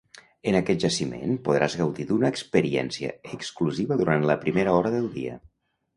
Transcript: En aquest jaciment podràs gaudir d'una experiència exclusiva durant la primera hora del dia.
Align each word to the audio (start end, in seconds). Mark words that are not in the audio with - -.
En 0.51 0.55
aquest 0.59 0.79
jaciment 0.83 1.35
podràs 1.49 1.75
gaudir 1.83 2.07
d'una 2.11 2.31
experiència 2.35 3.13
exclusiva 3.37 3.99
durant 4.01 4.29
la 4.31 4.39
primera 4.47 4.75
hora 4.79 4.95
del 4.97 5.07
dia. 5.21 5.37